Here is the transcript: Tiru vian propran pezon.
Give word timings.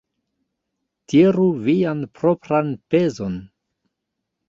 Tiru 1.13 1.45
vian 1.69 2.03
propran 2.17 2.75
pezon. 2.91 3.41